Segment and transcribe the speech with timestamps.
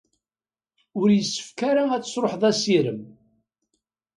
[0.99, 3.01] Ur yessefk ara ad tesṛuḥed assirem.